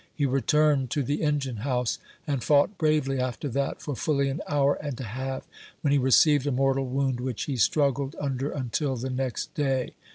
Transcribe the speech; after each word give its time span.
He 0.15 0.25
returned 0.25 0.89
to 0.89 1.03
the 1.03 1.21
engine 1.21 1.57
house, 1.57 1.99
and 2.25 2.43
fought 2.43 2.79
bravely 2.79 3.19
after 3.19 3.47
that 3.49 3.83
for 3.83 3.95
fully 3.95 4.29
an 4.29 4.41
hour 4.49 4.73
and 4.81 4.99
a 4.99 5.03
half, 5.03 5.47
when 5.81 5.91
he 5.93 5.99
received 5.99 6.47
a 6.47 6.51
mortal 6.51 6.87
wound, 6.87 7.19
which 7.19 7.43
he 7.43 7.55
struggled 7.55 8.15
under 8.19 8.49
until 8.49 8.95
the 8.95 9.11
next 9.11 9.53
day. 9.53 9.93